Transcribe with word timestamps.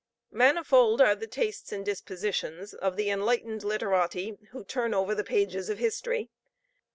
Manifold 0.31 0.99
are 0.99 1.13
the 1.13 1.27
tastes 1.27 1.71
and 1.71 1.85
dispositions 1.85 2.73
of 2.73 2.95
the 2.95 3.11
enlightened 3.11 3.63
literati 3.63 4.35
who 4.49 4.63
turn 4.63 4.95
over 4.95 5.13
the 5.13 5.23
pages 5.23 5.69
of 5.69 5.77
history. 5.77 6.31